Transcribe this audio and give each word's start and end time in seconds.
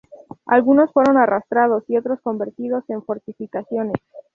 Algunos 0.47 0.91
fueron 0.91 1.17
arrasados 1.17 1.87
y 1.87 1.95
otros 1.95 2.19
convertidos 2.23 2.83
en 2.89 3.03
fortificaciones. 3.03 3.97